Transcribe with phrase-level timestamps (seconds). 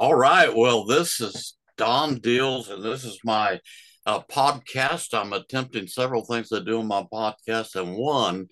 [0.00, 0.48] All right.
[0.56, 3.60] Well, this is Don Diehl's, and this is my
[4.06, 5.12] uh, podcast.
[5.12, 8.46] I'm attempting several things to do in my podcast, and one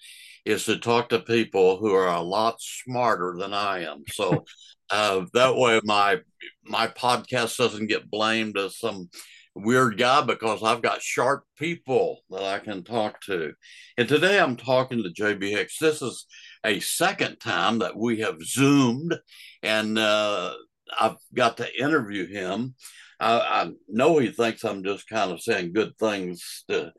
[0.44, 4.04] is to talk to people who are a lot smarter than I am.
[4.10, 4.44] So
[4.90, 6.18] uh, that way, my
[6.64, 9.08] my podcast doesn't get blamed as some
[9.54, 13.54] weird guy because I've got sharp people that I can talk to.
[13.96, 15.78] And today I'm talking to JB Hixson.
[15.80, 16.26] This is
[16.62, 19.16] a second time that we have zoomed,
[19.62, 20.52] and uh,
[20.98, 22.74] I've got to interview him.
[23.20, 26.92] I, I, know he thinks I'm just kind of saying good things to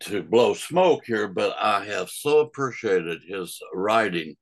[0.00, 4.34] to blow smoke here, but I have so appreciated his writing,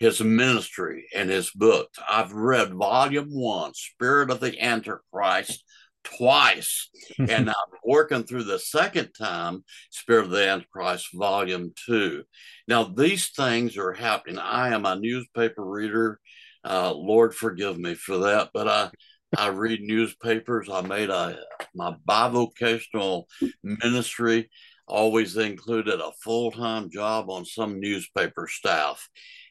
[0.00, 1.90] his ministry, and his book.
[2.10, 5.62] I've read volume one, Spirit of the Antichrist,
[6.02, 12.24] twice, and I'm working through the second time, Spirit of the Antichrist, volume two.
[12.66, 14.38] Now, these things are happening.
[14.38, 16.18] I am a newspaper reader
[16.66, 18.90] uh, Lord forgive me for that, but I
[19.36, 20.68] I read newspapers.
[20.70, 21.38] I made a
[21.74, 23.24] my bivocational
[23.62, 24.50] ministry
[24.86, 29.08] always included a full time job on some newspaper staff,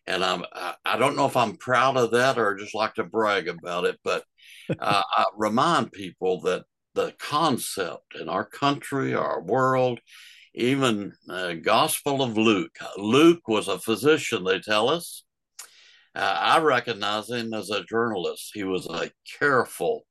[0.08, 3.04] and I'm I, I, don't know if I'm proud of that or just like to
[3.04, 4.24] brag about it, but
[4.80, 6.64] uh, I remind people that
[6.96, 10.00] the concept in our country, our world,
[10.56, 12.78] even uh, Gospel of Luke.
[12.98, 15.25] Luke was a physician, they tell us.
[16.16, 18.52] Uh, I recognize him as a journalist.
[18.54, 20.06] He was a careful,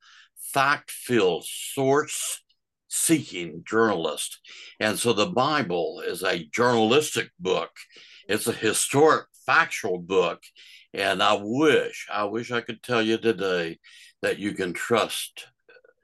[0.53, 2.43] fact filled, source
[2.89, 4.39] seeking journalist.
[4.79, 7.71] And so the Bible is a journalistic book,
[8.29, 10.43] it's a historic, factual book.
[10.93, 13.79] And I wish, I wish I could tell you today
[14.23, 15.49] that you can trust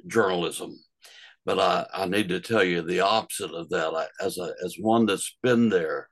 [0.06, 0.74] journalism.
[1.46, 3.94] But I, I need to tell you the opposite of that.
[3.94, 6.08] I, as a as one that's been there,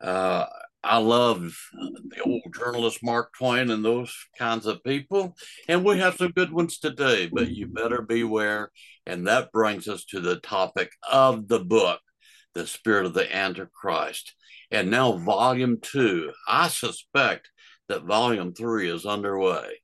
[0.00, 0.46] uh,
[0.84, 5.36] I love the old journalist Mark Twain and those kinds of people.
[5.68, 8.70] And we have some good ones today, but you better beware.
[9.04, 12.00] And that brings us to the topic of the book,
[12.54, 14.34] The Spirit of the Antichrist.
[14.70, 16.32] And now, volume two.
[16.46, 17.50] I suspect
[17.88, 19.80] that volume three is underway.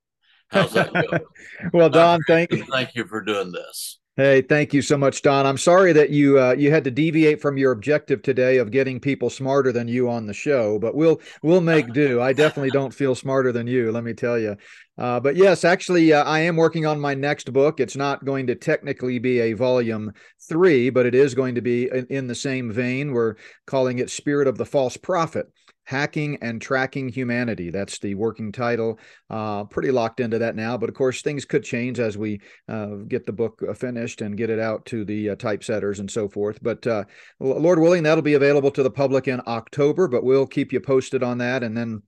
[0.48, 1.24] How's that going?
[1.72, 2.64] well, Don, thank you.
[2.64, 3.98] Thank you for doing this.
[4.16, 5.44] Hey, thank you so much, Don.
[5.44, 9.00] I'm sorry that you uh, you had to deviate from your objective today of getting
[9.00, 12.22] people smarter than you on the show, but we'll we'll make do.
[12.22, 14.56] I definitely don't feel smarter than you, let me tell you.
[14.96, 17.80] Uh, but yes, actually, uh, I am working on my next book.
[17.80, 20.12] It's not going to technically be a volume
[20.48, 23.10] three, but it is going to be in, in the same vein.
[23.10, 23.34] We're
[23.66, 25.46] calling it "Spirit of the False Prophet."
[25.84, 27.70] Hacking and Tracking Humanity.
[27.70, 28.98] That's the working title.
[29.30, 32.96] Uh, pretty locked into that now, but of course, things could change as we uh,
[33.08, 36.28] get the book uh, finished and get it out to the uh, typesetters and so
[36.28, 36.58] forth.
[36.62, 37.04] But uh,
[37.40, 41.22] Lord willing, that'll be available to the public in October, but we'll keep you posted
[41.22, 41.62] on that.
[41.62, 42.02] And then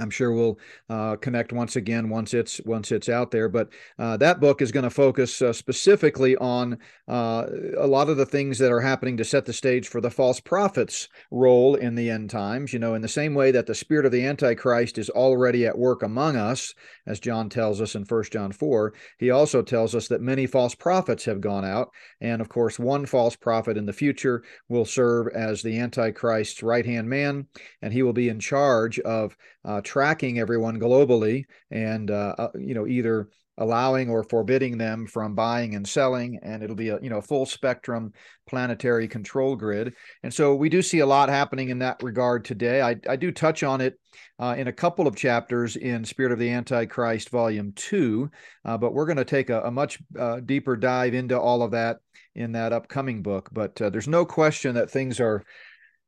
[0.00, 3.48] I'm sure we'll uh, connect once again once it's once it's out there.
[3.48, 3.68] But
[3.98, 6.78] uh, that book is going to focus uh, specifically on
[7.08, 7.46] uh,
[7.76, 10.40] a lot of the things that are happening to set the stage for the false
[10.40, 12.72] prophets' role in the end times.
[12.72, 15.78] You know, in the same way that the spirit of the Antichrist is already at
[15.78, 16.74] work among us,
[17.06, 18.94] as John tells us in First John four.
[19.18, 21.90] He also tells us that many false prophets have gone out,
[22.20, 26.86] and of course, one false prophet in the future will serve as the Antichrist's right
[26.86, 27.46] hand man,
[27.82, 31.42] and he will be in charge of uh, tracking everyone globally
[31.72, 33.28] and uh, uh, you know either
[33.58, 37.44] allowing or forbidding them from buying and selling and it'll be a you know full
[37.44, 38.12] spectrum
[38.46, 39.92] planetary control grid.
[40.22, 42.82] And so we do see a lot happening in that regard today.
[42.82, 43.98] I, I do touch on it
[44.38, 48.30] uh, in a couple of chapters in spirit of the antichrist volume 2
[48.64, 51.72] uh, but we're going to take a, a much uh, deeper dive into all of
[51.72, 51.96] that
[52.36, 53.48] in that upcoming book.
[53.52, 55.44] But uh, there's no question that things are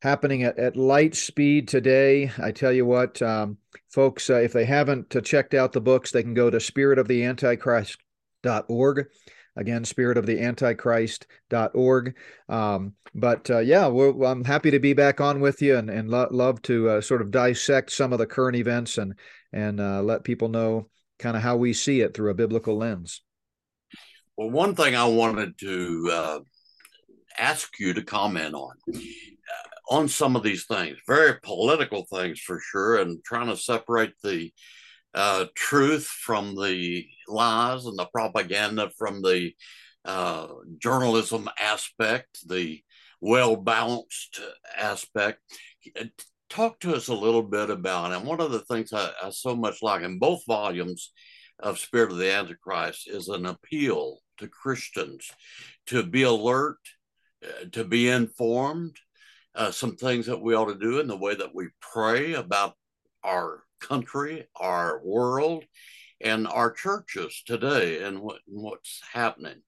[0.03, 2.33] happening at, at light speed today.
[2.43, 3.59] I tell you what, um,
[3.89, 9.07] folks, uh, if they haven't uh, checked out the books, they can go to spiritoftheantichrist.org.
[9.55, 12.17] Again, spiritoftheantichrist.org.
[12.49, 16.27] Um, but uh, yeah, I'm happy to be back on with you and, and lo-
[16.33, 19.15] love to uh, sort of dissect some of the current events and,
[19.53, 20.89] and uh, let people know
[21.21, 23.23] kind of how we see it through a biblical lens.
[24.37, 26.41] Well, one thing I wanted to uh,
[27.39, 28.73] ask you to comment on
[29.91, 34.53] on some of these things, very political things for sure, and trying to separate the
[35.15, 39.53] uh, truth from the lies and the propaganda from the
[40.05, 40.49] uh,
[40.79, 42.81] journalism aspect, the
[43.21, 44.41] well balanced
[44.77, 45.41] aspect.
[46.49, 49.57] Talk to us a little bit about, and one of the things I, I so
[49.57, 51.13] much like in both volumes
[51.59, 55.31] of Spirit of the Antichrist is an appeal to Christians
[55.87, 56.79] to be alert,
[57.45, 58.97] uh, to be informed,
[59.55, 62.75] uh, some things that we ought to do in the way that we pray about
[63.23, 65.65] our country, our world,
[66.21, 69.61] and our churches today and what what's happening.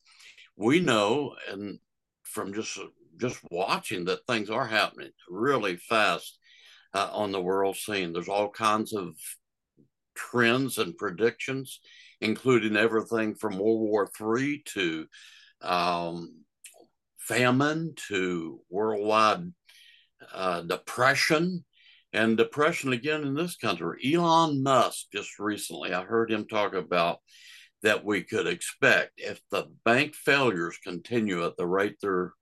[0.57, 1.79] We know, and
[2.23, 2.79] from just
[3.21, 6.39] just watching that things are happening really fast
[6.95, 8.13] uh, on the world scene.
[8.13, 9.15] There's all kinds of
[10.15, 11.81] trends and predictions,
[12.21, 15.07] including everything from World War III to
[15.61, 16.45] um,
[17.19, 19.53] famine to worldwide
[20.33, 21.65] uh, depression
[22.13, 24.13] and depression again in this country.
[24.15, 27.19] Elon Musk just recently, I heard him talk about
[27.83, 32.33] that we could expect if the bank failures continue at the rate they're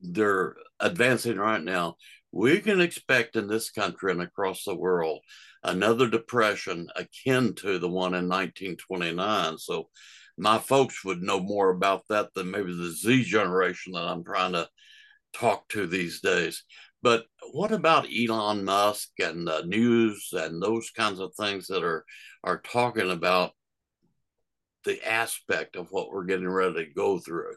[0.00, 1.96] they're advancing right now,
[2.32, 5.20] we can expect in this country and across the world
[5.62, 9.56] another depression akin to the one in 1929.
[9.58, 9.88] So
[10.36, 14.52] my folks would know more about that than maybe the Z generation that I'm trying
[14.52, 14.68] to
[15.34, 16.64] talk to these days.
[17.02, 22.04] But what about Elon Musk and the news and those kinds of things that are
[22.42, 23.52] are talking about
[24.84, 27.56] the aspect of what we're getting ready to go through?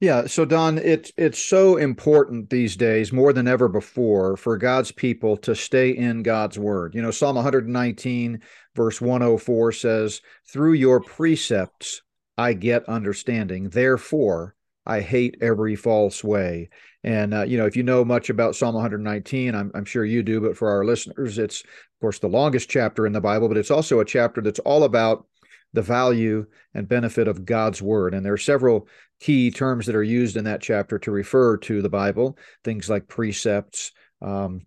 [0.00, 4.92] Yeah, so Don, it's it's so important these days more than ever before for God's
[4.92, 6.94] people to stay in God's word.
[6.94, 8.40] You know, Psalm 119
[8.74, 12.02] verse 104 says, "Through your precepts
[12.40, 13.68] I get understanding.
[13.68, 14.54] Therefore,
[14.86, 16.70] I hate every false way."
[17.02, 20.22] And uh, you know, if you know much about Psalm 119, I'm, I'm sure you
[20.22, 23.56] do, but for our listeners, it's of course the longest chapter in the Bible, but
[23.56, 25.26] it's also a chapter that's all about
[25.72, 28.14] the value and benefit of God's word.
[28.14, 28.88] And there are several
[29.20, 33.06] key terms that are used in that chapter to refer to the Bible, things like
[33.06, 34.66] precepts, um,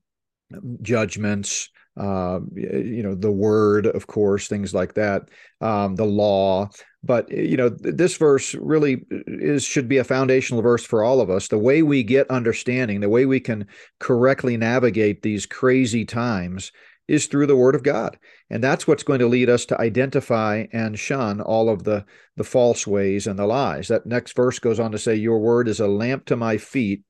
[0.81, 5.29] judgments, uh, you know, the word, of course, things like that,
[5.61, 6.69] um, the law.
[7.03, 11.29] But you know, this verse really is should be a foundational verse for all of
[11.29, 11.49] us.
[11.49, 13.67] The way we get understanding, the way we can
[13.99, 16.71] correctly navigate these crazy times
[17.07, 18.17] is through the word of God.
[18.49, 22.05] And that's what's going to lead us to identify and shun all of the,
[22.37, 23.89] the false ways and the lies.
[23.89, 27.03] That next verse goes on to say, Your word is a lamp to my feet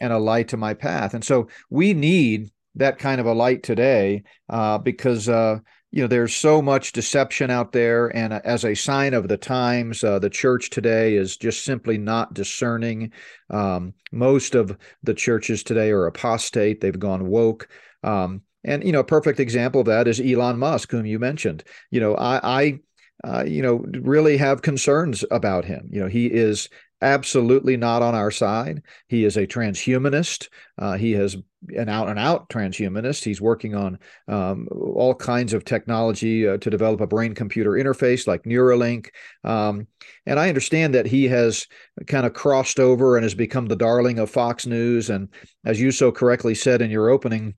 [0.00, 1.14] and a light to my path.
[1.14, 5.58] And so we need that kind of a light today uh, because uh,
[5.94, 10.02] you know there's so much deception out there and as a sign of the times
[10.02, 13.12] uh, the church today is just simply not discerning
[13.50, 17.68] um, most of the churches today are apostate they've gone woke
[18.02, 21.62] um, and you know, a perfect example of that is Elon Musk, whom you mentioned.
[21.90, 22.80] You know, I, I
[23.22, 25.88] uh, you know, really have concerns about him.
[25.90, 26.68] You know, he is
[27.00, 28.82] absolutely not on our side.
[29.08, 30.48] He is a transhumanist.
[30.78, 31.36] Uh, he has
[31.68, 33.24] an out and out transhumanist.
[33.24, 38.26] He's working on um, all kinds of technology uh, to develop a brain computer interface
[38.26, 39.08] like Neuralink.
[39.44, 39.86] Um,
[40.26, 41.66] and I understand that he has
[42.06, 45.10] kind of crossed over and has become the darling of Fox News.
[45.10, 45.28] And
[45.64, 47.54] as you so correctly said in your opening,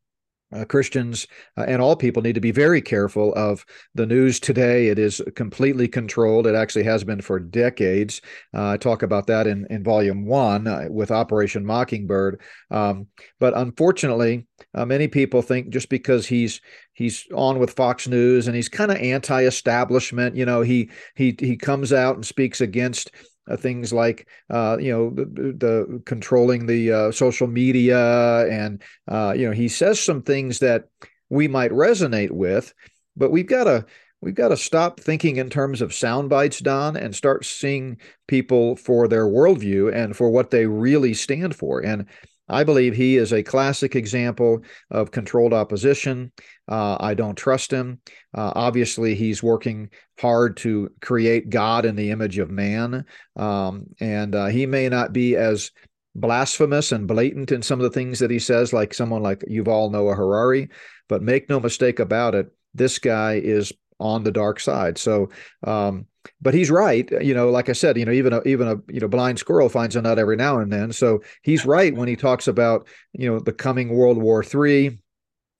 [0.52, 1.26] uh, Christians
[1.56, 3.64] uh, and all people need to be very careful of
[3.94, 4.88] the news today.
[4.88, 6.46] It is completely controlled.
[6.46, 8.20] It actually has been for decades.
[8.54, 12.40] Uh, I talk about that in, in volume one uh, with Operation Mockingbird.
[12.70, 13.08] Um,
[13.40, 16.60] but unfortunately, uh, many people think just because he's
[16.92, 21.56] he's on with Fox News and he's kind of anti-establishment, you know, he he he
[21.56, 23.10] comes out and speaks against
[23.54, 29.46] things like uh, you know the, the controlling the uh, social media and uh, you
[29.46, 30.88] know he says some things that
[31.28, 32.74] we might resonate with
[33.16, 33.84] but we've got to
[34.20, 38.76] we've got to stop thinking in terms of sound bites don and start seeing people
[38.76, 41.80] for their worldview and for what they really stand for.
[41.80, 42.06] And
[42.48, 46.32] I believe he is a classic example of controlled opposition.
[46.68, 48.00] Uh, I don't trust him.
[48.34, 53.04] Uh, obviously, he's working hard to create God in the image of man.
[53.34, 55.72] Um, and uh, he may not be as
[56.14, 59.90] blasphemous and blatant in some of the things that he says, like someone like Yuval
[59.90, 60.68] Noah Harari.
[61.08, 64.98] But make no mistake about it, this guy is on the dark side.
[64.98, 65.30] So,
[65.64, 66.06] um,
[66.40, 67.08] but he's right.
[67.22, 69.68] You know, like I said, you know, even a even a you know blind squirrel
[69.68, 70.92] finds a nut every now and then.
[70.92, 74.98] So he's right when he talks about you know the coming World War Three.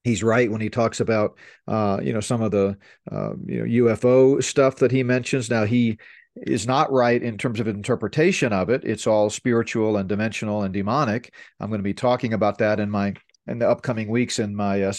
[0.05, 2.76] He's right when he talks about uh, you know some of the
[3.11, 5.50] uh, you know UFO stuff that he mentions.
[5.50, 5.99] Now he
[6.37, 8.85] is not right in terms of interpretation of it.
[8.85, 11.33] It's all spiritual and dimensional and demonic.
[11.61, 13.14] I'm going to be talking about that in my
[13.47, 14.93] in the upcoming weeks in my uh,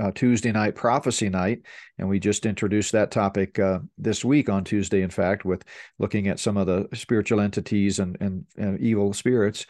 [0.00, 1.62] uh, Tuesday night prophecy night.
[1.98, 5.64] And we just introduced that topic uh, this week on Tuesday, in fact, with
[5.98, 9.66] looking at some of the spiritual entities and, and, and evil spirits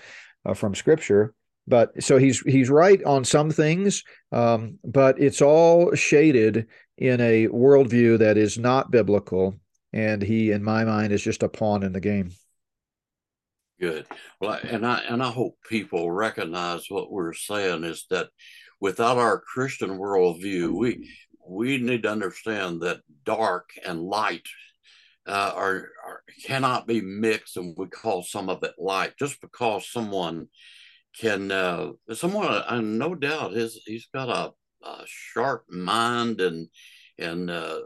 [0.47, 1.35] uh, from Scripture.
[1.67, 6.67] But so he's he's right on some things, um, but it's all shaded
[6.99, 9.55] in a worldview that is not biblical.
[9.93, 12.31] And he, in my mind, is just a pawn in the game.
[13.81, 14.07] Good.
[14.41, 18.29] Well, and I and I hope people recognize what we're saying is that
[18.79, 21.09] without our Christian worldview, we
[21.49, 24.47] we need to understand that dark and light
[25.27, 29.15] uh, are, are, cannot be mixed, and we call some of it light.
[29.19, 30.49] Just because someone
[31.19, 36.69] can, uh, someone, uh, no doubt, his he's got a, a sharp mind and
[37.19, 37.81] and uh,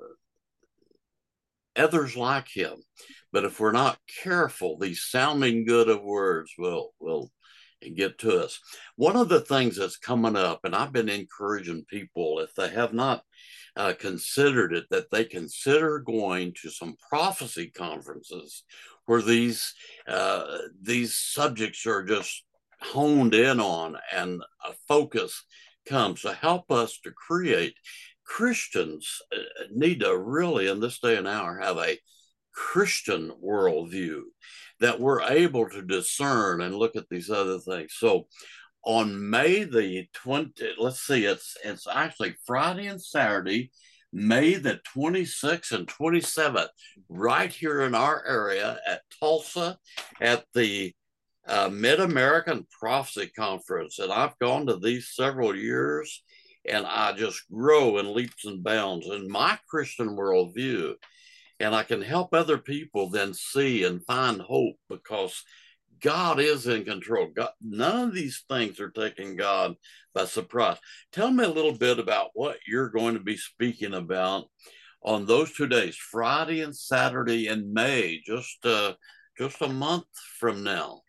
[1.77, 2.77] others like him.
[3.33, 7.33] But if we're not careful, these sounding good of words will will
[7.97, 8.59] get to us.
[8.97, 12.93] One of the things that's coming up, and I've been encouraging people if they have
[12.93, 13.23] not
[13.77, 18.63] uh, considered it, that they consider going to some prophecy conferences
[19.07, 19.75] where these
[20.07, 22.45] uh, these subjects are just
[22.81, 25.45] honed in on, and a focus
[25.87, 27.75] comes to help us to create
[28.25, 31.99] Christians uh, need to really, in this day and hour, have a
[32.53, 34.23] Christian worldview
[34.81, 37.95] that we're able to discern and look at these other things.
[37.97, 38.27] So
[38.85, 43.71] on May the 20, let's see, it's it's actually Friday and Saturday,
[44.13, 46.69] May the 26th and 27th,
[47.09, 49.79] right here in our area at Tulsa
[50.21, 50.95] at the
[51.47, 53.99] uh, Mid American Prophecy Conference.
[53.99, 56.23] And I've gone to these several years
[56.69, 60.95] and I just grow in leaps and bounds in my Christian worldview.
[61.61, 65.45] And I can help other people then see and find hope because
[66.01, 67.29] God is in control.
[67.35, 69.75] God, none of these things are taking God
[70.15, 70.79] by surprise.
[71.13, 74.47] Tell me a little bit about what you're going to be speaking about
[75.03, 78.95] on those two days, Friday and Saturday in May, just uh,
[79.39, 80.07] just a month
[80.39, 81.03] from now.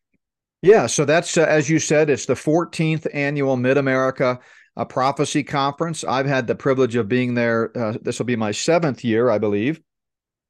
[0.62, 4.40] Yeah, so that's uh, as you said, it's the 14th annual Mid America
[4.76, 6.04] a prophecy conference.
[6.04, 7.72] I've had the privilege of being there.
[7.78, 9.80] Uh, this will be my seventh year, I believe,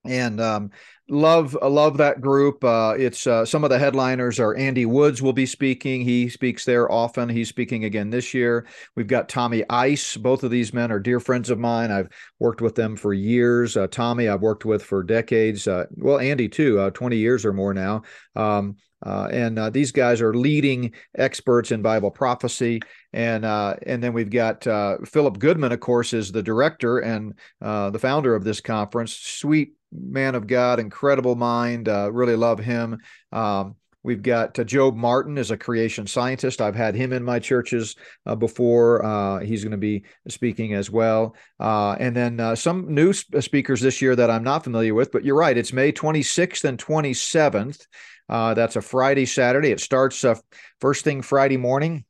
[0.04, 0.72] and um,
[1.08, 2.64] love love that group.
[2.64, 6.02] Uh, it's uh, some of the headliners are Andy Woods will be speaking.
[6.02, 7.30] He speaks there often.
[7.30, 8.66] He's speaking again this year.
[8.96, 10.18] We've got Tommy Ice.
[10.18, 11.92] Both of these men are dear friends of mine.
[11.92, 13.78] I've worked with them for years.
[13.78, 15.68] Uh, Tommy, I've worked with for decades.
[15.68, 18.02] Uh, well, Andy too, uh, twenty years or more now.
[18.36, 22.82] Um, uh, and uh, these guys are leading experts in Bible prophecy.
[23.14, 27.38] And uh, and then we've got uh, Philip Goodman, of course, is the director and
[27.62, 29.14] uh, the founder of this conference.
[29.14, 31.88] Sweet man of God, incredible mind.
[31.88, 33.00] Uh, really love him.
[33.32, 36.62] Um, We've got uh, Job Martin is a creation scientist.
[36.62, 37.96] I've had him in my churches
[38.28, 39.04] uh, before.
[39.04, 41.36] Uh, he's going to be speaking as well.
[41.60, 45.36] and then some new sp- speakers this year that I'm not familiar with, but you're
[45.36, 45.58] right.
[45.58, 47.88] It's May 26th and 27th.
[48.28, 49.72] Uh, that's a Friday, Saturday.
[49.72, 50.36] It starts uh,
[50.80, 52.06] first thing Friday morning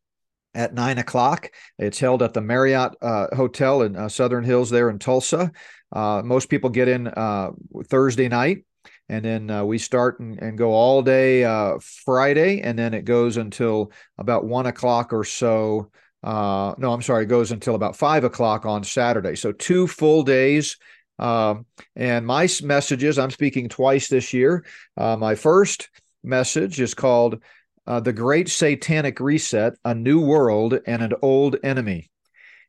[0.53, 1.51] at nine o'clock.
[1.77, 5.51] It's held at the Marriott uh, Hotel in uh, Southern Hills there in Tulsa.
[5.91, 7.51] Uh, most people get in uh,
[7.85, 8.65] Thursday night.
[9.07, 11.43] And then we start and, and, go all day
[11.79, 15.91] Friday, and then it goes until about one o'clock or so.
[16.23, 19.35] no, I'm sorry, it goes until about five o'clock on Saturday.
[19.35, 20.77] So two full days.
[21.19, 24.65] Um, and my messages, I'm speaking twice this year.
[24.97, 25.89] Uh, my first
[26.25, 27.41] message is called
[27.87, 32.09] uh, The Great Satanic Reset A New World and an Old Enemy.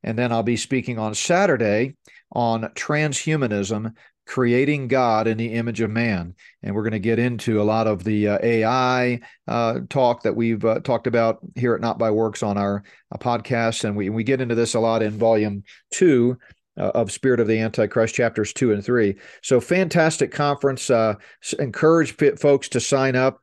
[0.03, 1.97] And then I'll be speaking on Saturday
[2.33, 3.95] on transhumanism,
[4.27, 6.35] creating God in the image of man.
[6.63, 10.35] And we're going to get into a lot of the uh, AI uh, talk that
[10.35, 12.83] we've uh, talked about here at Not by Works on our
[13.13, 13.85] uh, podcast.
[13.85, 16.39] And we, we get into this a lot in volume two
[16.79, 19.17] uh, of Spirit of the Antichrist, chapters two and three.
[19.43, 20.91] So, fantastic conference.
[20.91, 21.15] Uh,
[21.59, 23.41] encourage folks to sign up.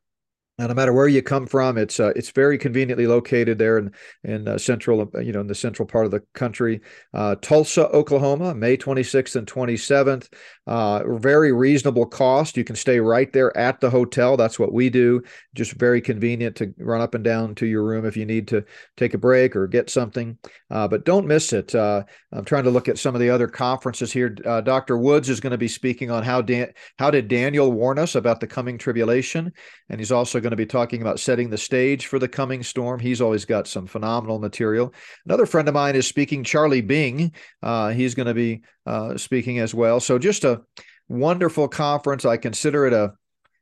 [0.60, 3.92] No matter where you come from, it's uh, it's very conveniently located there in
[4.24, 6.82] in uh, central, uh, you know, in the central part of the country.
[7.12, 10.32] Uh, Tulsa, Oklahoma, May 26th and 27th.
[10.68, 12.56] Uh, very reasonable cost.
[12.56, 14.38] You can stay right there at the hotel.
[14.38, 15.24] That's what we do.
[15.56, 18.64] Just very convenient to run up and down to your room if you need to
[18.96, 20.38] take a break or get something.
[20.70, 21.74] Uh, but don't miss it.
[21.74, 24.30] I'm trying to look at some of the other conferences here.
[24.30, 25.00] Dr.
[25.00, 28.40] Woods is going to be speaking on how Dan- how did Daniel warn us about
[28.40, 29.52] the coming tribulation,
[29.90, 33.00] and he's also going to be talking about setting the stage for the coming storm.
[33.00, 34.94] He's always got some phenomenal material.
[35.26, 37.32] Another friend of mine is speaking, Charlie Bing.
[37.64, 40.00] Uh, he's going to be uh, speaking as well.
[40.00, 40.62] So just a
[41.10, 42.26] wonderful conference.
[42.26, 43.14] I consider it a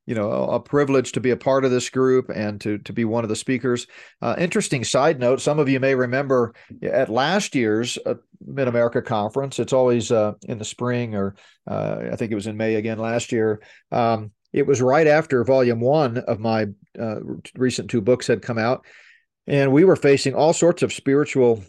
[0.07, 3.05] you know a, privilege to be a part of this group and to to be
[3.05, 3.85] one of the speakers
[4.21, 9.01] uh, interesting side note some of you may remember at last year's uh, mid america
[9.01, 11.35] conference it's always uh, in the spring or
[11.67, 13.61] uh, i think it was in may again last year
[13.91, 16.67] um, it was right after volume one of my
[16.99, 17.19] uh,
[17.55, 18.85] recent two books had come out.
[19.47, 21.63] And we were facing all sorts of spiritual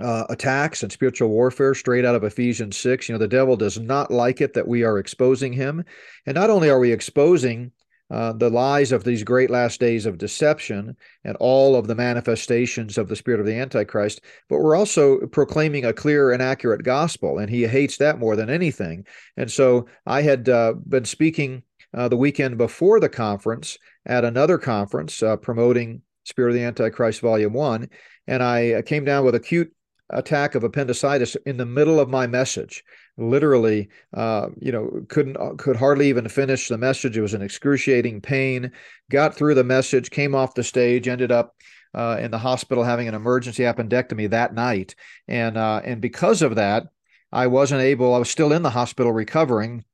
[0.00, 3.08] uh, attacks and spiritual warfare straight out of Ephesians 6.
[3.08, 5.84] You know, the devil does not like it that we are exposing him.
[6.26, 7.72] And not only are we exposing
[8.10, 12.98] uh, the lies of these great last days of deception and all of the manifestations
[12.98, 17.38] of the spirit of the Antichrist, but we're also proclaiming a clear and accurate gospel,
[17.38, 19.06] and he hates that more than anything.
[19.36, 21.62] And so I had uh, been speaking
[21.94, 27.20] uh, the weekend before the conference at another conference uh, promoting Spirit of the Antichrist
[27.20, 27.88] Volume 1,
[28.26, 29.72] and I uh, came down with acute
[30.10, 32.84] attack of appendicitis in the middle of my message.
[33.16, 37.16] Literally uh, you know couldn't uh, could hardly even finish the message.
[37.16, 38.72] It was an excruciating pain.
[39.10, 41.54] Got through the message came off the stage ended up
[41.94, 44.94] uh, in the hospital having an emergency appendectomy that night.
[45.28, 46.84] And uh, and because of that
[47.32, 49.84] i wasn't able i was still in the hospital recovering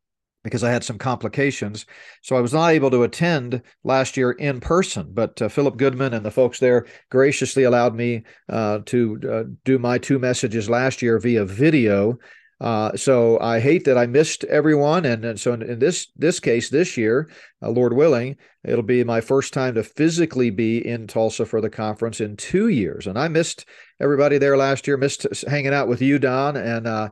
[0.42, 1.86] because I had some complications.
[2.22, 6.14] So I was not able to attend last year in person, but uh, Philip Goodman
[6.14, 11.02] and the folks there graciously allowed me uh, to uh, do my two messages last
[11.02, 12.18] year via video.
[12.60, 16.38] Uh, so I hate that I missed everyone, and, and so in, in, this this
[16.40, 17.30] case this year,
[17.62, 21.70] uh, Lord willing, it'll be my first time to physically be in Tulsa for the
[21.70, 23.64] conference in two years, and I missed
[23.98, 24.98] everybody there last year.
[24.98, 27.08] Missed hanging out with you, Don, and uh,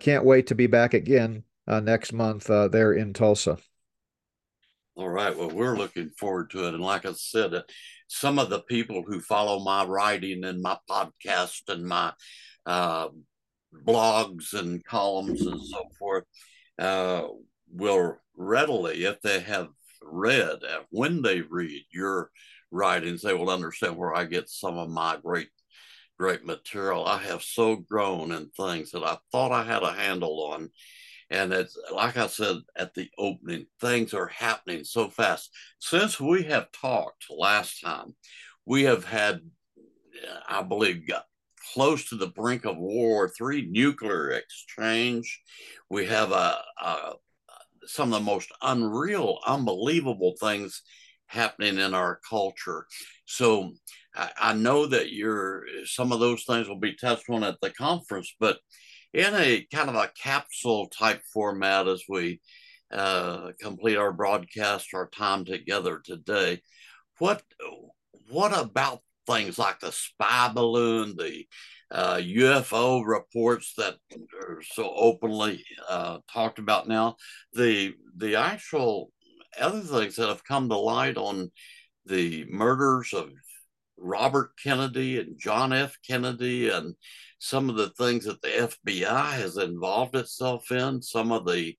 [0.00, 3.58] can't wait to be back again uh, next month uh, there in Tulsa.
[4.96, 5.36] All right.
[5.36, 6.74] Well, we're looking forward to it.
[6.74, 7.62] And like I said, uh,
[8.08, 12.12] some of the people who follow my writing and my podcast and my
[12.66, 13.08] uh,
[13.86, 16.24] blogs and columns and so forth
[16.80, 17.28] uh,
[17.70, 19.68] will readily, if they have
[20.02, 22.30] read, uh, when they read your
[22.72, 25.48] writings, they will understand where I get some of my great
[26.18, 27.06] great material.
[27.06, 30.70] I have so grown in things that I thought I had a handle on
[31.30, 35.50] and it's like I said at the opening, things are happening so fast.
[35.78, 38.14] Since we have talked last time,
[38.64, 39.40] we have had,
[39.76, 41.08] uh, I believe,
[41.74, 45.42] close to the brink of War Three nuclear exchange.
[45.90, 47.12] We have a, a,
[47.86, 50.82] some of the most unreal, unbelievable things
[51.26, 52.86] happening in our culture.
[53.26, 53.72] So
[54.14, 57.70] I, I know that you're some of those things will be touched on at the
[57.70, 58.58] conference, but
[59.12, 62.40] in a kind of a capsule type format as we
[62.92, 66.60] uh, complete our broadcast, our time together today.
[67.18, 67.42] What
[68.30, 71.46] what about things like the spy balloon, the
[71.90, 73.96] uh, UFO reports that
[74.40, 77.16] are so openly uh, talked about now,
[77.52, 79.10] the the actual
[79.58, 81.50] other things that have come to light on
[82.06, 83.30] the murders of
[83.96, 85.96] Robert Kennedy and John F.
[86.06, 86.94] Kennedy and
[87.38, 91.76] some of the things that the FBI has involved itself in, some of the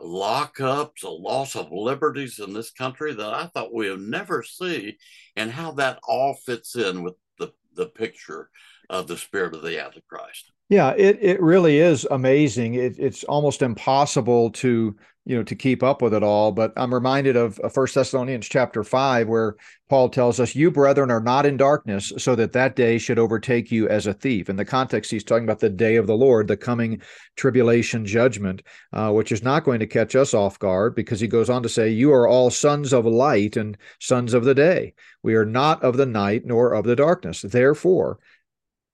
[0.00, 4.96] lockups, the loss of liberties in this country that I thought we would never see,
[5.36, 8.48] and how that all fits in with the, the picture
[8.90, 10.50] of the spirit of the Antichrist.
[10.68, 12.74] Yeah, it it really is amazing.
[12.74, 16.52] It, it's almost impossible to you know to keep up with it all.
[16.52, 19.56] But I'm reminded of First Thessalonians chapter five, where
[19.88, 23.70] Paul tells us, "You brethren are not in darkness, so that that day should overtake
[23.70, 26.48] you as a thief." In the context, he's talking about the day of the Lord,
[26.48, 27.00] the coming
[27.36, 31.50] tribulation judgment, uh, which is not going to catch us off guard, because he goes
[31.50, 34.94] on to say, "You are all sons of light and sons of the day.
[35.22, 37.42] We are not of the night nor of the darkness.
[37.42, 38.18] Therefore."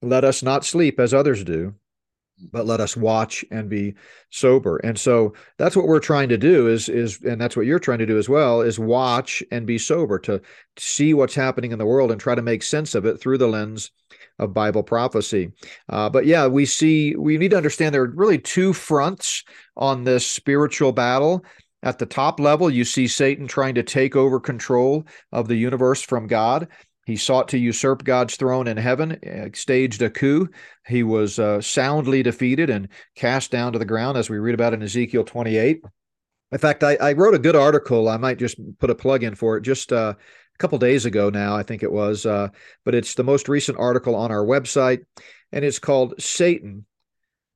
[0.01, 1.73] let us not sleep as others do
[2.51, 3.95] but let us watch and be
[4.29, 4.77] sober.
[4.77, 7.99] And so that's what we're trying to do is is and that's what you're trying
[7.99, 10.41] to do as well is watch and be sober to
[10.77, 13.47] see what's happening in the world and try to make sense of it through the
[13.47, 13.91] lens
[14.37, 15.51] of bible prophecy.
[15.89, 19.43] Uh, but yeah we see we need to understand there are really two fronts
[19.75, 21.43] on this spiritual battle.
[21.81, 26.01] At the top level, you see Satan trying to take over control of the universe
[26.01, 26.67] from God.
[27.09, 30.47] He sought to usurp God's throne in heaven, uh, staged a coup.
[30.85, 34.75] He was uh, soundly defeated and cast down to the ground, as we read about
[34.75, 35.81] in Ezekiel 28.
[36.51, 38.07] In fact, I, I wrote a good article.
[38.07, 41.31] I might just put a plug in for it just uh, a couple days ago
[41.31, 42.27] now, I think it was.
[42.27, 42.49] Uh,
[42.85, 44.99] but it's the most recent article on our website,
[45.51, 46.85] and it's called Satan,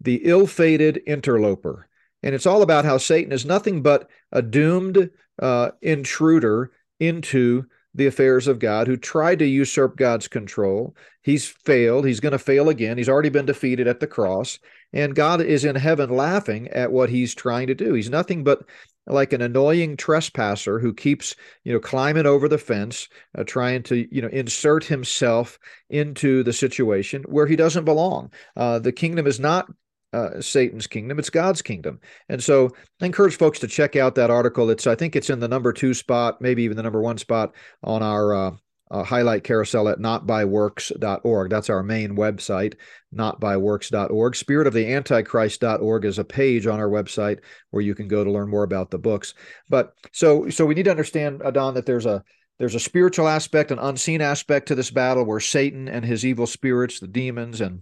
[0.02, 1.88] the Ill Fated Interloper.
[2.24, 8.08] And it's all about how Satan is nothing but a doomed uh, intruder into the
[8.08, 10.96] affairs of God, who tried to usurp God's control.
[11.22, 12.06] He's failed.
[12.06, 12.98] He's going to fail again.
[12.98, 14.60] He's already been defeated at the cross.
[14.92, 17.94] And God is in heaven laughing at what he's trying to do.
[17.94, 18.64] He's nothing but
[19.08, 24.08] like an annoying trespasser who keeps, you know, climbing over the fence, uh, trying to,
[24.16, 28.32] you know, insert himself into the situation where he doesn't belong.
[28.56, 29.68] Uh, the kingdom is not
[30.14, 32.00] uh, Satan's kingdom; it's God's kingdom.
[32.30, 32.70] And so,
[33.02, 34.70] I encourage folks to check out that article.
[34.70, 37.54] It's I think it's in the number two spot, maybe even the number one spot
[37.84, 38.52] on our uh,
[38.94, 41.50] uh, highlight carousel at notbyworks.org.
[41.50, 42.76] That's our main website,
[43.16, 44.34] notbyworks.org.
[44.34, 47.40] Spiritoftheantichrist.org is a page on our website
[47.72, 49.34] where you can go to learn more about the books.
[49.68, 52.24] But so so we need to understand, Don, that there's a
[52.60, 56.46] there's a spiritual aspect, an unseen aspect to this battle where Satan and his evil
[56.46, 57.82] spirits, the demons and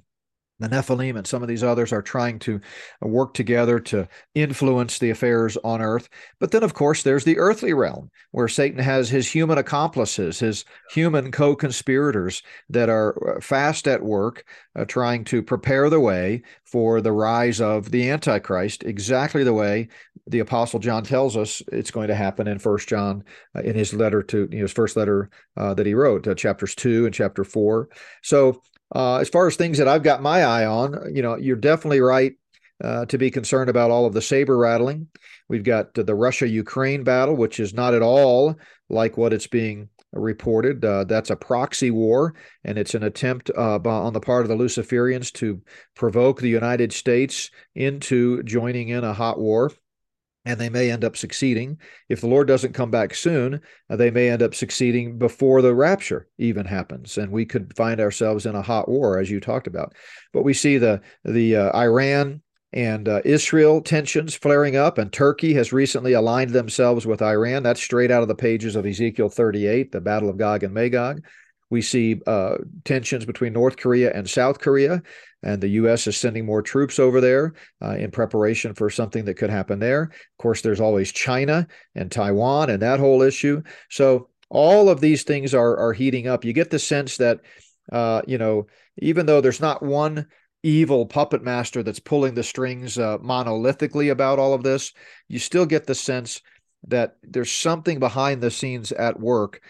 [0.61, 2.59] the Nephilim and some of these others are trying to
[3.03, 6.09] uh, work together to influence the affairs on earth.
[6.39, 10.65] But then, of course, there's the earthly realm where Satan has his human accomplices, his
[10.91, 14.45] human co conspirators that are uh, fast at work
[14.75, 19.89] uh, trying to prepare the way for the rise of the Antichrist, exactly the way
[20.27, 23.23] the Apostle John tells us it's going to happen in First John
[23.55, 26.35] uh, in his letter to you know, his first letter uh, that he wrote, uh,
[26.35, 27.89] chapters two and chapter four.
[28.21, 28.61] So
[28.93, 32.01] uh, as far as things that I've got my eye on, you know, you're definitely
[32.01, 32.33] right
[32.83, 35.07] uh, to be concerned about all of the saber rattling.
[35.47, 38.55] We've got the Russia Ukraine battle, which is not at all
[38.89, 40.83] like what it's being reported.
[40.83, 44.63] Uh, that's a proxy war, and it's an attempt uh, on the part of the
[44.63, 45.61] Luciferians to
[45.95, 49.71] provoke the United States into joining in a hot war
[50.45, 51.77] and they may end up succeeding.
[52.09, 55.75] If the Lord doesn't come back soon, uh, they may end up succeeding before the
[55.75, 59.67] rapture even happens, and we could find ourselves in a hot war, as you talked
[59.67, 59.93] about.
[60.33, 62.41] But we see the the uh, Iran
[62.73, 67.63] and uh, Israel tensions flaring up, and Turkey has recently aligned themselves with Iran.
[67.63, 71.23] That's straight out of the pages of Ezekiel 38, the Battle of Gog and Magog.
[71.69, 75.01] We see uh, tensions between North Korea and South Korea,
[75.43, 76.07] and the U.S.
[76.07, 80.03] is sending more troops over there uh, in preparation for something that could happen there.
[80.03, 83.63] Of course, there's always China and Taiwan and that whole issue.
[83.89, 86.45] So all of these things are are heating up.
[86.45, 87.41] You get the sense that
[87.91, 90.27] uh, you know, even though there's not one
[90.63, 94.93] evil puppet master that's pulling the strings uh, monolithically about all of this,
[95.27, 96.41] you still get the sense
[96.87, 99.61] that there's something behind the scenes at work,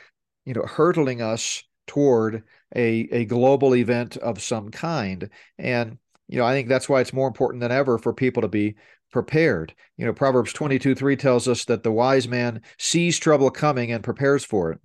[0.46, 2.44] you know, hurtling us toward
[2.76, 5.30] a, a global event of some kind.
[5.58, 8.48] And, you know, I think that's why it's more important than ever for people to
[8.48, 8.76] be
[9.12, 9.74] prepared.
[9.98, 14.04] You know, Proverbs 22 3 tells us that the wise man sees trouble coming and
[14.04, 14.80] prepares for it.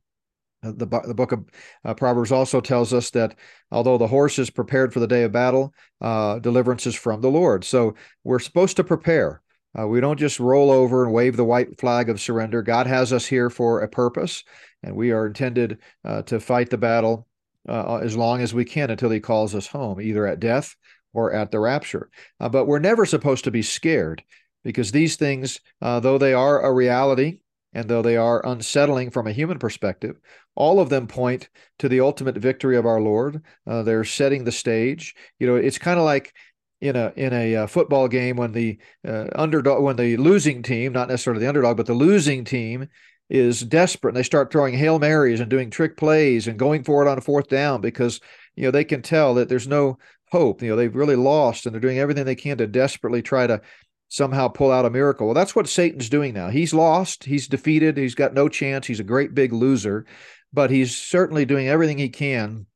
[0.62, 1.44] Uh, the, the book of
[1.84, 3.36] uh, Proverbs also tells us that
[3.70, 7.30] although the horse is prepared for the day of battle, uh, deliverance is from the
[7.30, 7.64] Lord.
[7.64, 9.42] So we're supposed to prepare.
[9.78, 12.62] Uh, we don't just roll over and wave the white flag of surrender.
[12.62, 14.42] God has us here for a purpose,
[14.86, 17.26] and we are intended uh, to fight the battle
[17.68, 20.76] uh, as long as we can until He calls us home, either at death
[21.12, 22.08] or at the rapture.
[22.38, 24.22] Uh, but we're never supposed to be scared
[24.64, 27.40] because these things, uh, though they are a reality
[27.72, 30.16] and though they are unsettling from a human perspective,
[30.54, 31.48] all of them point
[31.80, 33.42] to the ultimate victory of our Lord.
[33.66, 35.14] Uh, they're setting the stage.
[35.38, 36.32] You know, it's kind of like
[36.80, 40.92] in a in a uh, football game when the uh, underdog when the losing team
[40.92, 42.86] not necessarily the underdog but the losing team
[43.28, 47.04] is desperate and they start throwing hail marys and doing trick plays and going for
[47.04, 48.20] it on a fourth down because
[48.54, 49.98] you know they can tell that there's no
[50.30, 50.62] hope.
[50.62, 53.60] You know they've really lost and they're doing everything they can to desperately try to
[54.08, 55.26] somehow pull out a miracle.
[55.26, 56.48] Well that's what satan's doing now.
[56.48, 60.06] He's lost he's defeated he's got no chance he's a great big loser
[60.52, 62.66] but he's certainly doing everything he can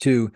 [0.00, 0.32] to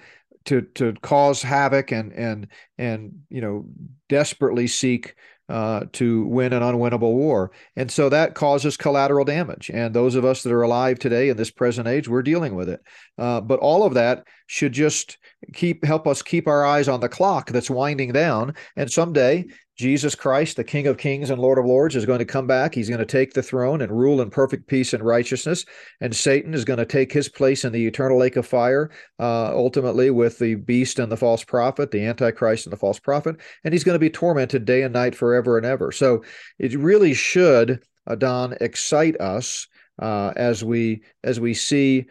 [0.47, 3.67] to to cause havoc and and and you know
[4.09, 5.17] desperately seek
[5.49, 7.53] uh, to win an unwinnable war.
[7.77, 9.71] And so that causes collateral damage.
[9.73, 12.69] And those of us that are alive today in this present age, we're dealing with
[12.69, 12.81] it.
[13.17, 15.19] Uh, but all of that should just
[15.53, 18.55] keep help us keep our eyes on the clock that's winding down.
[18.77, 22.25] And someday Jesus Christ, the King of Kings and Lord of Lords, is going to
[22.25, 22.75] come back.
[22.75, 25.67] He's going to take the throne and rule in perfect peace and righteousness.
[26.01, 29.55] And Satan is going to take his place in the eternal lake of fire, uh,
[29.55, 33.37] ultimately with the beast and the false prophet, the Antichrist and the false prophet.
[33.65, 35.93] And he's going to be tormented day and night forever and ever.
[35.93, 36.25] So
[36.59, 39.69] it really should, uh, Don, excite us
[40.01, 42.07] uh, as we as we see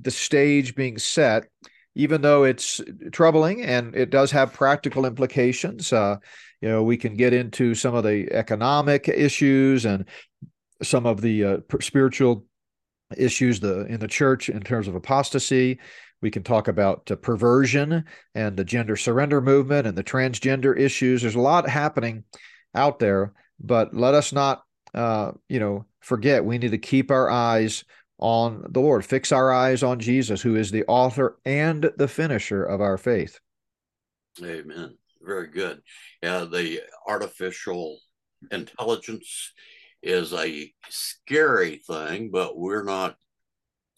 [0.00, 1.46] the stage being set
[1.94, 2.80] even though it's
[3.12, 5.92] troubling and it does have practical implications.
[5.92, 6.16] Uh,
[6.64, 10.06] you know we can get into some of the economic issues and
[10.82, 12.46] some of the uh, spiritual
[13.18, 15.78] issues the in the church in terms of apostasy
[16.22, 18.02] we can talk about uh, perversion
[18.34, 22.24] and the gender surrender movement and the transgender issues there's a lot happening
[22.74, 24.62] out there but let us not
[24.94, 27.84] uh, you know forget we need to keep our eyes
[28.18, 32.64] on the lord fix our eyes on jesus who is the author and the finisher
[32.64, 33.40] of our faith
[34.42, 35.82] amen very good.
[36.22, 37.98] Yeah, the artificial
[38.50, 39.52] intelligence
[40.02, 43.16] is a scary thing, but we're not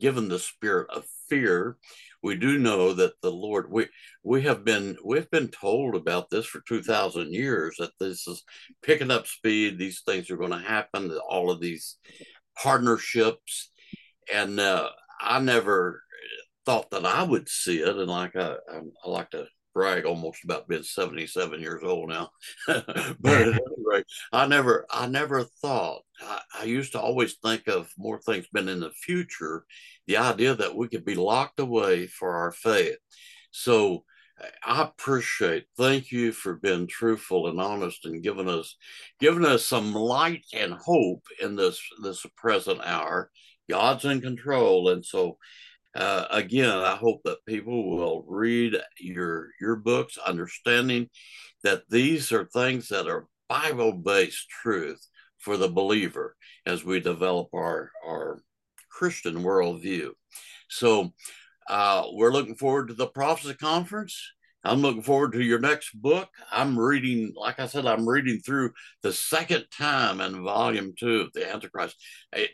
[0.01, 1.77] given the spirit of fear.
[2.23, 3.87] We do know that the Lord we
[4.23, 8.45] we have been we've been told about this for two thousand years that this is
[8.83, 9.79] picking up speed.
[9.79, 11.17] These things are going to happen.
[11.29, 11.99] All of these
[12.61, 13.71] partnerships,
[14.33, 14.89] and uh,
[15.21, 16.03] I never
[16.65, 20.43] thought that I would see it, and like I, I, I like to brag almost
[20.43, 22.31] about being 77 years old now.
[22.67, 22.87] but
[23.27, 28.47] anyway, I never I never thought I, I, used to always think of more things
[28.53, 29.67] been in the future,
[30.07, 32.97] the idea that we could be locked away for our faith.
[33.51, 34.05] So
[34.65, 38.77] I appreciate thank you for being truthful and honest and giving us
[39.21, 43.31] giving us some light and hope in this this present hour.
[43.69, 44.91] God's in control.
[44.91, 45.39] And so
[45.97, 51.09] uh, again, I hope that people will read your your books, understanding
[51.65, 55.07] that these are things that are Bible based truth
[55.39, 58.43] for the believer as we develop our our
[58.91, 60.11] Christian worldview.
[60.69, 61.15] So
[61.69, 64.21] uh, we're looking forward to the Prophecy Conference.
[64.65, 66.29] I'm looking forward to your next book.
[66.51, 71.33] I'm reading, like I said, I'm reading through the second time in volume two of
[71.33, 71.97] the Antichrist.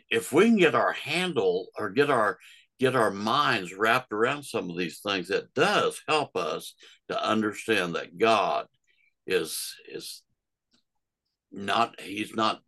[0.09, 2.37] If we can get our handle or get our
[2.79, 6.75] get our minds wrapped around some of these things, it does help us
[7.07, 8.67] to understand that God
[9.25, 10.21] is is
[11.51, 12.61] not he's not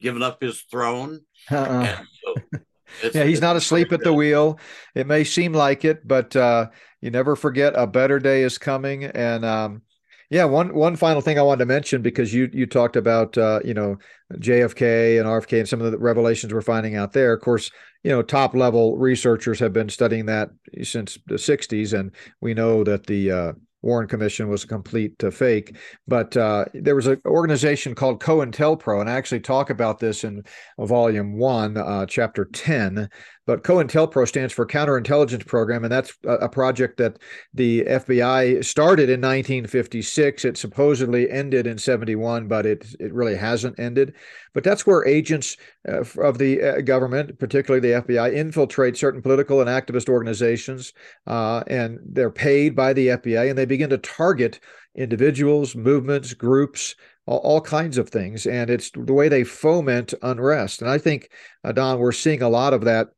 [0.00, 1.20] given up his throne.
[1.50, 2.02] Uh-uh.
[2.24, 2.60] So
[3.14, 4.58] yeah, he's not asleep at the wheel.
[4.94, 6.70] It may seem like it, but uh,
[7.02, 9.04] you never forget a better day is coming.
[9.04, 9.82] And um,
[10.30, 13.60] yeah, one one final thing I wanted to mention because you you talked about uh,
[13.62, 13.98] you know
[14.34, 17.34] JFK and RFK and some of the revelations we're finding out there.
[17.34, 17.70] Of course,
[18.02, 20.48] you know, top level researchers have been studying that
[20.82, 25.30] since the 60s, and we know that the uh, Warren Commission was a complete uh,
[25.30, 25.76] fake.
[26.08, 30.44] But uh, there was an organization called COINTELPRO, and I actually talk about this in
[30.78, 33.08] Volume One, uh, Chapter 10,
[33.46, 37.18] but COINTELPRO stands for Counterintelligence Program, and that's a, project that
[37.52, 40.44] the FBI started in 1956.
[40.44, 44.14] It supposedly ended in 71, but it it really hasn't ended.
[44.52, 45.56] But that's where agents
[45.88, 50.92] uh, of the uh, government, particularly the FBI, infiltrate certain political and activist organizations,
[51.26, 54.60] uh, and they're paid by the FBI, and they begin to target
[54.94, 56.94] individuals, movements, groups,
[57.26, 58.46] all, all, kinds of things.
[58.46, 60.82] And it's the way they foment unrest.
[60.82, 61.30] And I think,
[61.64, 63.08] uh, Don, we're seeing a lot of that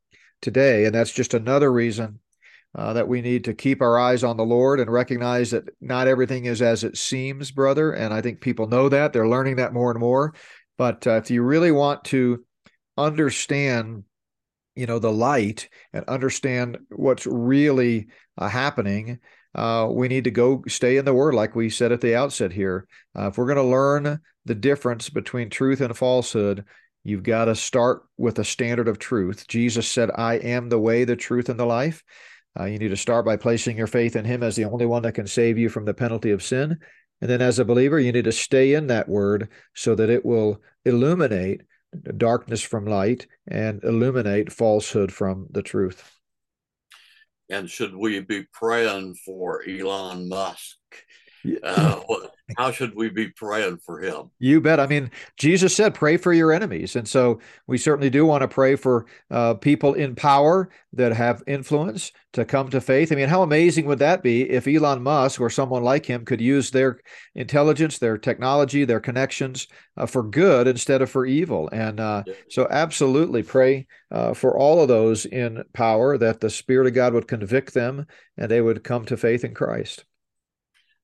[0.44, 0.85] today.
[0.85, 2.20] And that's just another reason
[2.76, 6.07] uh, that we need to keep our eyes on the Lord and recognize that not
[6.07, 7.92] everything is as it seems, brother.
[7.92, 9.12] And I think people know that.
[9.12, 10.35] They're learning that more and more.
[10.76, 12.44] But uh, if you really want to
[12.96, 14.04] understand,
[14.74, 19.20] you know, the light and understand what's really uh, happening,
[19.54, 22.52] uh, we need to go stay in the Word, like we said at the outset
[22.52, 22.88] here.
[23.16, 26.64] Uh, if we're going to learn the difference between truth and falsehood,
[27.05, 29.47] You've got to start with a standard of truth.
[29.47, 32.03] Jesus said, I am the way, the truth, and the life.
[32.59, 35.03] Uh, you need to start by placing your faith in Him as the only one
[35.03, 36.79] that can save you from the penalty of sin.
[37.21, 40.25] And then, as a believer, you need to stay in that word so that it
[40.25, 41.62] will illuminate
[42.17, 46.11] darkness from light and illuminate falsehood from the truth.
[47.51, 50.79] And should we be praying for Elon Musk?
[51.62, 52.00] Uh,
[52.57, 54.30] how should we be praying for him?
[54.38, 54.80] You bet.
[54.80, 56.96] I mean, Jesus said, pray for your enemies.
[56.96, 61.42] And so we certainly do want to pray for uh, people in power that have
[61.46, 63.12] influence to come to faith.
[63.12, 66.40] I mean, how amazing would that be if Elon Musk or someone like him could
[66.40, 67.00] use their
[67.35, 71.68] intelligence, their technology, their connections uh, for good instead of for evil?
[71.72, 76.88] And uh, so, absolutely pray uh, for all of those in power that the Spirit
[76.88, 80.04] of God would convict them and they would come to faith in Christ.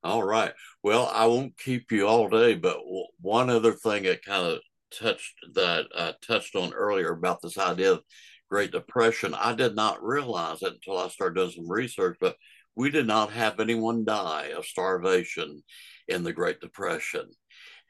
[0.02, 0.52] All right.
[0.82, 2.78] Well, I won't keep you all day, but
[3.20, 4.60] one other thing that kind of
[4.98, 8.02] touched that I touched on earlier about this idea of
[8.50, 12.36] Great Depression, I did not realize it until I started doing some research, but
[12.74, 15.62] we did not have anyone die of starvation
[16.08, 17.28] in the Great Depression.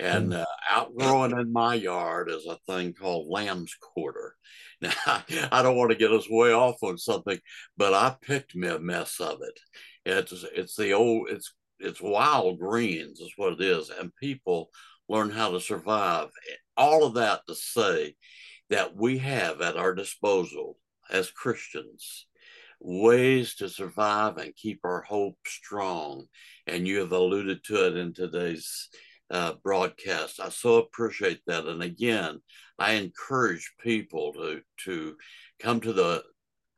[0.01, 0.41] And mm.
[0.41, 4.35] uh, outgrowing in my yard is a thing called lamb's quarter.
[4.83, 7.39] Now, I don't want to get us way off on something,
[7.77, 9.61] but I picked me a mess of it.
[10.07, 14.71] It's it's the old it's it's wild greens is what it is and people
[15.09, 16.29] learn how to survive.
[16.77, 18.15] All of that to say
[18.71, 20.79] that we have at our disposal
[21.11, 22.27] as christians
[22.79, 26.25] ways to survive and keep our hope strong
[26.67, 28.89] and you have alluded to it in today's
[29.31, 30.41] uh, broadcast.
[30.41, 32.41] I so appreciate that and again
[32.79, 35.17] i encourage people to to
[35.61, 36.23] come to the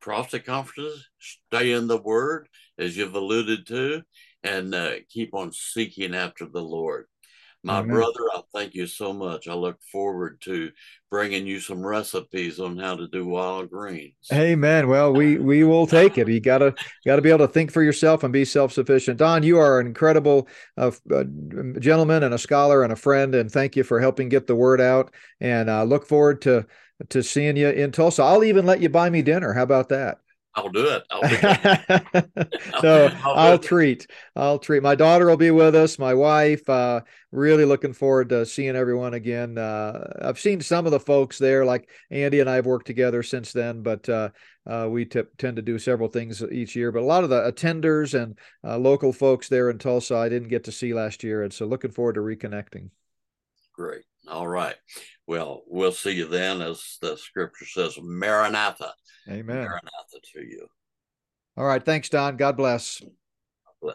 [0.00, 4.02] prophecy conferences stay in the word as you've alluded to
[4.44, 7.06] and uh, keep on seeking after the Lord.
[7.64, 7.94] My Amen.
[7.94, 9.46] brother, I thank you so much.
[9.46, 10.72] I look forward to
[11.12, 14.14] bringing you some recipes on how to do wild greens.
[14.32, 14.88] Amen.
[14.88, 16.26] Well, we we will take it.
[16.26, 16.74] You gotta
[17.06, 19.18] gotta be able to think for yourself and be self sufficient.
[19.18, 21.22] Don, you are an incredible uh, uh,
[21.78, 24.80] gentleman and a scholar and a friend, and thank you for helping get the word
[24.80, 25.14] out.
[25.40, 26.66] And I uh, look forward to
[27.10, 28.24] to seeing you in Tulsa.
[28.24, 29.52] I'll even let you buy me dinner.
[29.52, 30.18] How about that?
[30.54, 31.02] I'll do it.
[31.10, 32.60] I'll do it.
[32.80, 34.06] so I'll, I'll treat.
[34.36, 34.82] I'll treat.
[34.82, 35.98] My daughter will be with us.
[35.98, 36.68] My wife.
[36.68, 39.56] Uh, really looking forward to seeing everyone again.
[39.56, 43.22] Uh, I've seen some of the folks there, like Andy and I have worked together
[43.22, 44.28] since then, but uh,
[44.68, 46.92] uh we t- tend to do several things each year.
[46.92, 50.48] But a lot of the attenders and uh, local folks there in Tulsa, I didn't
[50.48, 52.90] get to see last year, and so looking forward to reconnecting.
[53.74, 54.04] Great.
[54.28, 54.76] All right.
[55.26, 58.92] Well, we'll see you then, as the scripture says, Maranatha.
[59.28, 59.56] Amen.
[59.56, 60.66] Maranatha to you.
[61.56, 61.84] All right.
[61.84, 62.36] Thanks, Don.
[62.36, 63.02] God bless.